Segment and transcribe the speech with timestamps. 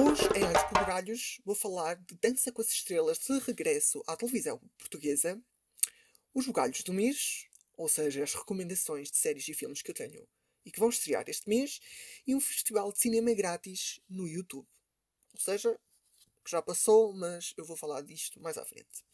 [0.00, 4.60] Hoje, em Olhos por vou falar de Dança com as Estrelas de regresso à televisão
[4.78, 5.42] portuguesa,
[6.32, 10.24] os bugalhos do mês, ou seja, as recomendações de séries e filmes que eu tenho
[10.64, 11.80] e que vão estrear este mês,
[12.24, 14.68] e um festival de cinema grátis no YouTube.
[15.34, 15.76] Ou seja,
[16.44, 19.04] que já passou, mas eu vou falar disto mais à frente.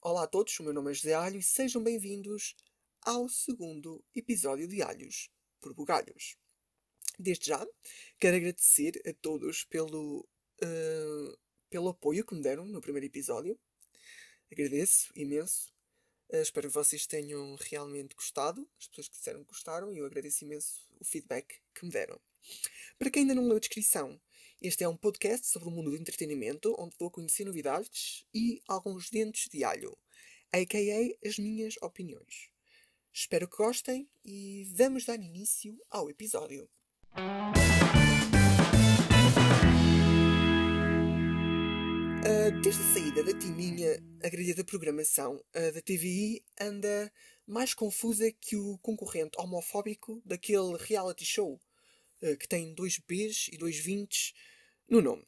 [0.00, 2.56] Olá a todos, o meu nome é José Alho e sejam bem-vindos
[3.02, 5.30] ao segundo episódio de Alhos
[5.60, 6.36] por Bugalhos.
[7.18, 7.64] Desde já,
[8.18, 10.26] quero agradecer a todos pelo,
[10.62, 11.38] uh,
[11.70, 13.58] pelo apoio que me deram no primeiro episódio.
[14.50, 15.72] Agradeço imenso.
[16.28, 18.68] Uh, espero que vocês tenham realmente gostado.
[18.80, 22.20] As pessoas que disseram que gostaram e eu agradeço imenso o feedback que me deram.
[22.98, 24.20] Para quem ainda não leu a descrição,
[24.60, 29.08] este é um podcast sobre o mundo do entretenimento onde vou conhecer novidades e alguns
[29.08, 29.96] dentes de alho,
[30.52, 31.28] a.k.a.
[31.28, 32.50] as minhas opiniões.
[33.12, 36.68] Espero que gostem e vamos dar início ao episódio.
[42.62, 47.12] Desde a saída da Tininha, a grelha da programação da TVI anda
[47.46, 51.60] mais confusa que o concorrente homofóbico daquele reality show
[52.22, 54.34] uh, que tem dois Bs e dois 20
[54.88, 55.26] no nome.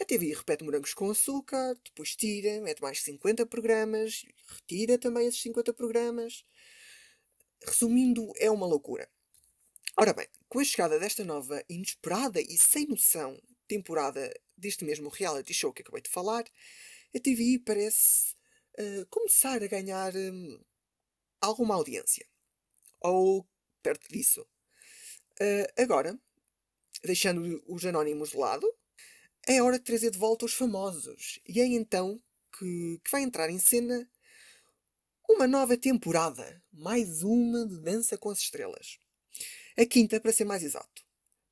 [0.00, 5.40] A TVI repete morangos com açúcar, depois tira, mete mais 50 programas, retira também esses
[5.40, 6.44] 50 programas.
[7.64, 9.08] Resumindo, é uma loucura.
[9.96, 15.52] Ora bem, com a chegada desta nova, inesperada e sem noção temporada deste mesmo reality
[15.52, 16.44] show que acabei de falar,
[17.14, 18.34] a TVI parece
[18.78, 20.60] uh, começar a ganhar um,
[21.40, 22.26] alguma audiência.
[23.00, 23.46] Ou
[23.82, 24.42] perto disso.
[25.40, 26.18] Uh, agora,
[27.02, 28.72] deixando os anónimos de lado,
[29.46, 31.40] é hora de trazer de volta os famosos.
[31.46, 32.22] E é então
[32.56, 34.08] que, que vai entrar em cena
[35.28, 36.62] uma nova temporada.
[36.72, 38.98] Mais uma de Dança com as Estrelas.
[39.78, 41.02] A quinta, para ser mais exato.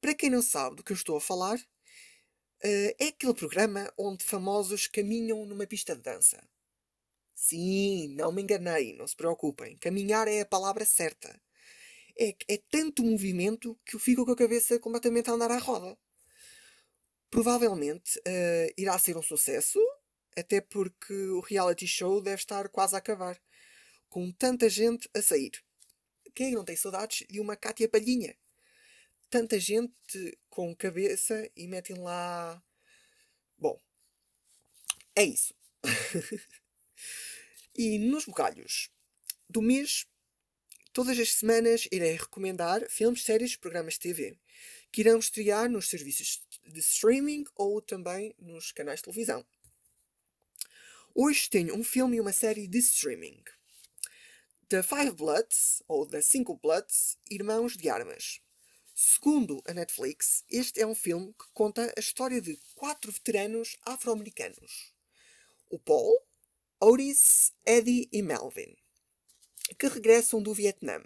[0.00, 1.58] Para quem não sabe do que eu estou a falar,
[2.64, 6.40] Uh, é aquele programa onde famosos caminham numa pista de dança.
[7.34, 9.76] Sim, não me enganei, não se preocupem.
[9.78, 11.36] Caminhar é a palavra certa.
[12.16, 15.98] É, é tanto movimento que eu fico com a cabeça completamente a andar à roda.
[17.28, 19.80] Provavelmente uh, irá ser um sucesso,
[20.36, 23.42] até porque o reality show deve estar quase a acabar,
[24.08, 25.50] com tanta gente a sair.
[26.34, 28.36] Quem não tem saudades de uma Cátia Palhinha?
[29.32, 32.62] tanta gente com cabeça e metem lá.
[33.56, 33.80] Bom,
[35.16, 35.54] é isso.
[37.74, 38.90] e nos bocalhos
[39.48, 40.06] do mês,
[40.92, 44.38] todas as semanas irei recomendar filmes, séries, programas de TV
[44.92, 49.42] que irão estrear nos serviços de streaming ou também nos canais de televisão.
[51.14, 53.42] Hoje tenho um filme e uma série de streaming.
[54.72, 58.40] The Five Bloods, ou The Cinco Bloods, Irmãos de Armas.
[58.94, 64.94] Segundo a Netflix, este é um filme que conta a história de quatro veteranos afro-americanos:
[65.68, 66.18] o Paul,
[66.80, 68.74] Otis, Eddie e Melvin,
[69.78, 71.02] que regressam do Vietnã.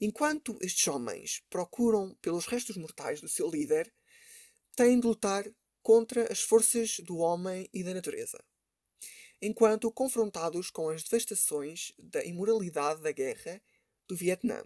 [0.00, 3.94] Enquanto estes homens procuram pelos restos mortais do seu líder,
[4.74, 5.44] têm de lutar
[5.84, 8.44] contra as forças do homem e da natureza.
[9.40, 13.60] Enquanto confrontados com as devastações da imoralidade da guerra
[14.08, 14.64] do Vietnã.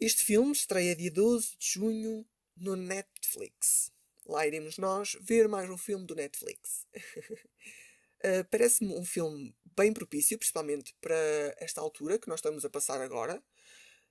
[0.00, 2.24] Este filme estreia dia 12 de junho
[2.56, 3.90] no Netflix.
[4.24, 6.86] Lá iremos nós ver mais um filme do Netflix.
[6.94, 11.16] uh, Parece-me um filme bem propício, principalmente para
[11.56, 13.42] esta altura que nós estamos a passar agora,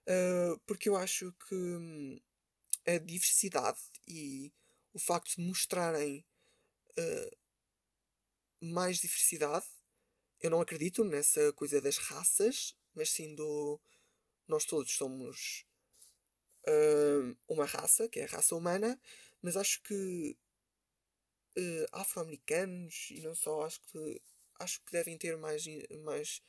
[0.07, 2.19] uh, porque eu acho que hum,
[2.85, 4.51] a diversidade e
[4.94, 6.25] o facto de mostrarem
[6.97, 7.38] uh,
[8.62, 9.66] mais diversidade,
[10.40, 13.79] eu não acredito nessa coisa das raças, mas sim do.
[14.47, 15.66] Nós todos somos
[16.68, 19.00] uh, uma raça, que é a raça humana,
[19.41, 20.38] mas acho que
[21.57, 24.22] uh, afro-americanos e não só, acho que,
[24.59, 25.66] acho que devem ter mais,
[26.03, 26.41] mais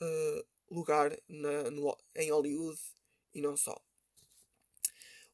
[0.00, 2.80] uh, lugar na, no, em Hollywood
[3.34, 3.80] e não só.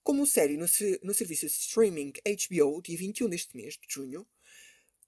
[0.02, 0.66] Como série no,
[1.02, 4.26] no serviço de streaming HBO, dia 21 deste mês de junho,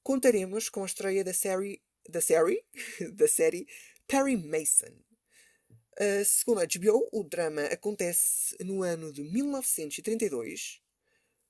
[0.04, 2.64] contaremos com a estreia da série, da série,
[3.14, 3.66] da série
[4.06, 4.94] Perry Mason,
[5.94, 10.82] Uh, segundo a HBO, o drama acontece no ano de 1932,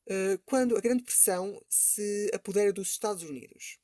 [0.07, 3.79] uh, quando a Grande Pressão se apodera dos Estados Unidos.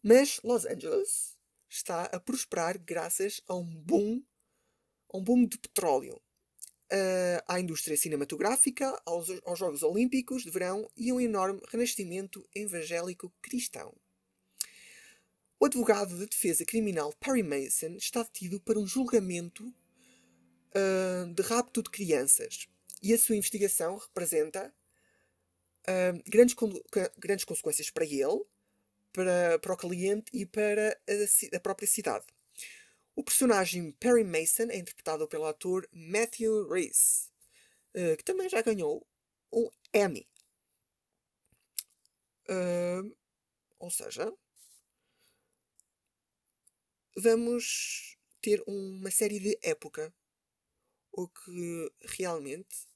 [0.00, 1.36] Mas Los Angeles
[1.68, 4.22] está a prosperar graças a um boom,
[5.12, 6.22] a um boom de petróleo,
[6.92, 13.32] uh, à indústria cinematográfica, aos, aos Jogos Olímpicos de Verão e um enorme renascimento evangélico
[13.40, 13.94] cristão.
[15.58, 21.82] O advogado de defesa criminal Perry Mason está detido para um julgamento uh, de rapto
[21.82, 22.68] de crianças
[23.00, 24.72] e a sua investigação representa
[25.88, 26.56] uh, grandes,
[27.18, 28.44] grandes consequências para ele,
[29.12, 32.26] para, para o cliente e para a, a própria cidade.
[33.14, 37.30] O personagem Perry Mason é interpretado pelo ator Matthew Rhys,
[37.94, 39.06] uh, que também já ganhou
[39.52, 40.26] um Emmy.
[42.48, 43.14] Uh,
[43.78, 44.32] ou seja,
[47.16, 50.12] vamos ter uma série de época.
[51.12, 52.88] O que realmente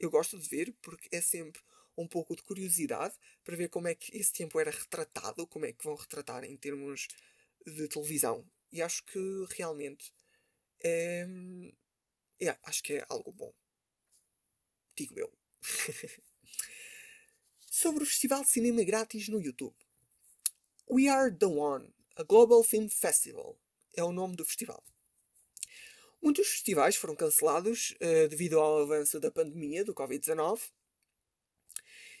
[0.00, 1.62] eu gosto de ver, porque é sempre
[1.96, 3.14] um pouco de curiosidade
[3.44, 6.56] para ver como é que esse tempo era retratado, como é que vão retratar em
[6.56, 7.06] termos
[7.64, 8.44] de televisão.
[8.72, 9.18] E acho que
[9.56, 10.12] realmente
[10.82, 11.26] é.
[12.40, 13.52] é acho que é algo bom.
[14.96, 15.32] Digo eu.
[17.70, 19.76] Sobre o Festival de Cinema Grátis no YouTube.
[20.90, 23.58] We Are the One, a Global Film Festival,
[23.94, 24.84] é o nome do festival.
[26.20, 30.70] Muitos festivais foram cancelados uh, devido ao avanço da pandemia do Covid-19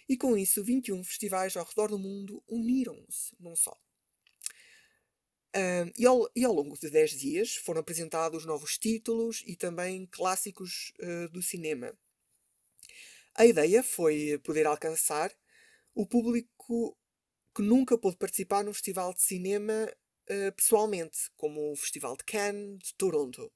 [0.08, 3.76] e com isso 21 festivais ao redor do mundo uniram-se num só.
[5.98, 10.92] E, ao, e, ao, longo de 10 dias foram apresentados novos títulos e também clássicos
[11.00, 11.92] uh, do cinema.
[13.34, 15.32] A ideia foi poder alcançar
[15.94, 16.96] o público
[17.54, 19.90] que nunca pôde participar num festival de cinema
[20.30, 23.52] uh, pessoalmente, como o Festival de Cannes, de Toronto.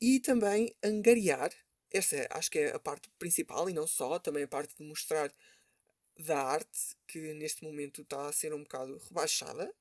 [0.00, 1.50] E também angariar,
[1.90, 4.84] esta é, acho que é a parte principal e não só, também a parte de
[4.84, 5.32] mostrar
[6.18, 9.72] da arte, que neste momento está a ser um bocado rebaixada,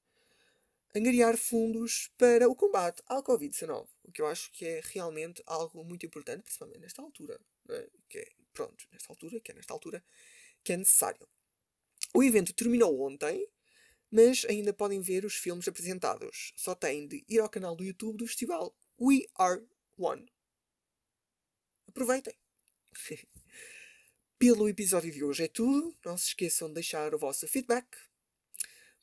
[0.96, 5.84] angariar fundos para o combate ao Covid-19, o que eu acho que é realmente algo
[5.84, 7.40] muito importante, principalmente nesta altura,
[7.70, 7.90] é?
[8.08, 10.04] que é, pronto, nesta altura, que é nesta altura,
[10.64, 11.28] que é necessário.
[12.14, 13.46] O evento terminou ontem,
[14.10, 16.54] mas ainda podem ver os filmes apresentados.
[16.56, 19.62] Só têm de ir ao canal do YouTube do festival We Are
[19.98, 20.26] One.
[21.88, 22.34] Aproveitem!
[24.40, 25.98] Pelo episódio de hoje é tudo.
[26.06, 27.86] Não se esqueçam de deixar o vosso feedback.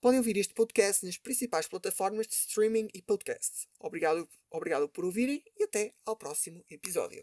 [0.02, 3.69] Podem ouvir este podcast nas principais plataformas de streaming e podcast.
[3.78, 7.22] Obrigado, obrigado por ouvirem e até ao próximo episódio.